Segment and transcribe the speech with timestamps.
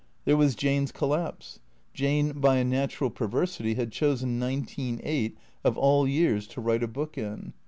[0.25, 1.59] There was Jane's collapse.
[1.93, 6.87] Jane, by a natural perversity had chosen nineteen eight, of all years, to write a
[6.87, 7.53] book in.